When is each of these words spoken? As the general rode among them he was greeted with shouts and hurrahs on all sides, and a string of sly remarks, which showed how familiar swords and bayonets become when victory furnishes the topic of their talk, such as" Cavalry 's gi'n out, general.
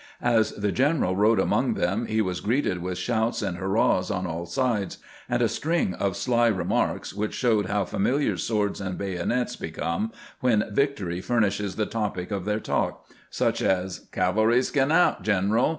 As 0.23 0.53
the 0.53 0.71
general 0.71 1.15
rode 1.15 1.39
among 1.39 1.75
them 1.75 2.07
he 2.07 2.21
was 2.23 2.39
greeted 2.39 2.81
with 2.81 2.97
shouts 2.97 3.43
and 3.43 3.55
hurrahs 3.57 4.09
on 4.09 4.25
all 4.25 4.47
sides, 4.47 4.97
and 5.29 5.43
a 5.43 5.47
string 5.47 5.93
of 5.93 6.17
sly 6.17 6.47
remarks, 6.47 7.13
which 7.13 7.35
showed 7.35 7.67
how 7.67 7.85
familiar 7.85 8.35
swords 8.35 8.81
and 8.81 8.97
bayonets 8.97 9.55
become 9.55 10.11
when 10.39 10.65
victory 10.73 11.21
furnishes 11.21 11.75
the 11.75 11.85
topic 11.85 12.31
of 12.31 12.45
their 12.45 12.59
talk, 12.59 13.05
such 13.29 13.61
as" 13.61 13.99
Cavalry 14.11 14.63
's 14.63 14.71
gi'n 14.71 14.91
out, 14.91 15.21
general. 15.21 15.69